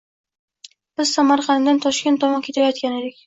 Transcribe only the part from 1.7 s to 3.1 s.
Toshkent tomon ketayotgan